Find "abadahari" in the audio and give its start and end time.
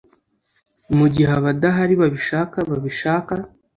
1.39-1.93